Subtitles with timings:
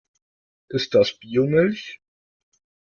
[0.69, 2.01] Ist das Biomilch?